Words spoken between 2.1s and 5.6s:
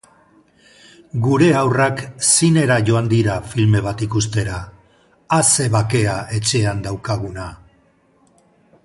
zinera joan dira filme bat ikustera. A